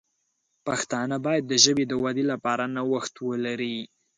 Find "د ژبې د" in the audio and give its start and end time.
1.47-1.93